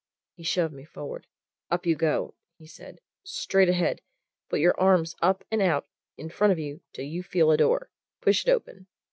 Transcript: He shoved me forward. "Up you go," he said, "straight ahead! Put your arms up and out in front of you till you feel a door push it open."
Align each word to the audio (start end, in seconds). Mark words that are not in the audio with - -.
He 0.33 0.41
shoved 0.41 0.73
me 0.73 0.83
forward. 0.83 1.27
"Up 1.69 1.85
you 1.85 1.95
go," 1.95 2.33
he 2.57 2.65
said, 2.65 3.01
"straight 3.23 3.69
ahead! 3.69 4.01
Put 4.49 4.59
your 4.59 4.73
arms 4.79 5.13
up 5.21 5.43
and 5.51 5.61
out 5.61 5.87
in 6.17 6.29
front 6.31 6.51
of 6.51 6.57
you 6.57 6.81
till 6.91 7.05
you 7.05 7.21
feel 7.21 7.51
a 7.51 7.57
door 7.57 7.91
push 8.19 8.47
it 8.47 8.51
open." 8.51 8.87